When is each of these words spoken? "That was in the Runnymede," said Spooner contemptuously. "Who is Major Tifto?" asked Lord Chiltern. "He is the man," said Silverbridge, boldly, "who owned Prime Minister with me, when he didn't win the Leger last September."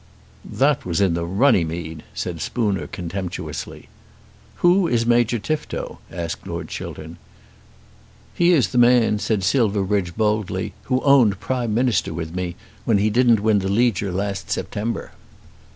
"That 0.43 0.83
was 0.83 0.99
in 0.99 1.13
the 1.13 1.25
Runnymede," 1.27 2.01
said 2.15 2.41
Spooner 2.41 2.87
contemptuously. 2.87 3.87
"Who 4.55 4.87
is 4.87 5.05
Major 5.05 5.37
Tifto?" 5.37 5.99
asked 6.11 6.47
Lord 6.47 6.69
Chiltern. 6.69 7.17
"He 8.33 8.51
is 8.51 8.69
the 8.69 8.79
man," 8.79 9.19
said 9.19 9.43
Silverbridge, 9.43 10.15
boldly, 10.17 10.73
"who 10.85 11.01
owned 11.01 11.39
Prime 11.39 11.75
Minister 11.75 12.15
with 12.15 12.33
me, 12.33 12.55
when 12.83 12.97
he 12.97 13.11
didn't 13.11 13.41
win 13.41 13.59
the 13.59 13.69
Leger 13.69 14.11
last 14.11 14.49
September." 14.49 15.11